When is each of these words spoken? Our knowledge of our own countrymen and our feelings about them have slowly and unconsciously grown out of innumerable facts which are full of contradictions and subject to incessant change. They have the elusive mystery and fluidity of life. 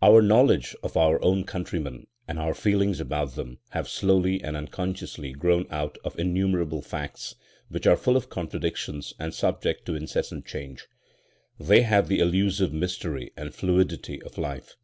Our 0.00 0.22
knowledge 0.22 0.74
of 0.82 0.96
our 0.96 1.22
own 1.22 1.44
countrymen 1.44 2.06
and 2.26 2.38
our 2.38 2.54
feelings 2.54 3.00
about 3.00 3.34
them 3.34 3.58
have 3.72 3.86
slowly 3.86 4.42
and 4.42 4.56
unconsciously 4.56 5.32
grown 5.32 5.66
out 5.68 5.98
of 6.02 6.18
innumerable 6.18 6.80
facts 6.80 7.34
which 7.68 7.86
are 7.86 7.98
full 7.98 8.16
of 8.16 8.30
contradictions 8.30 9.12
and 9.18 9.34
subject 9.34 9.84
to 9.84 9.94
incessant 9.94 10.46
change. 10.46 10.88
They 11.60 11.82
have 11.82 12.08
the 12.08 12.20
elusive 12.20 12.72
mystery 12.72 13.30
and 13.36 13.54
fluidity 13.54 14.22
of 14.22 14.38
life. 14.38 14.74